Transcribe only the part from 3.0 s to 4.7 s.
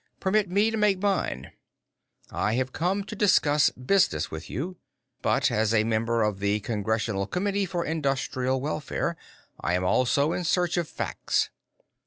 to discuss business with